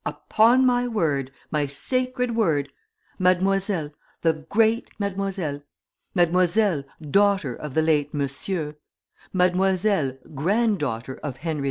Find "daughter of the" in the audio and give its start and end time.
7.11-7.83